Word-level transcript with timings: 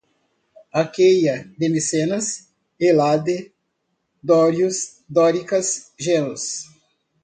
Aqueia 0.73 1.47
de 1.59 1.69
Micenas, 1.69 2.47
Hélade, 2.79 3.53
dórios, 4.23 4.97
dóricas, 5.07 5.91
genos 5.95 6.65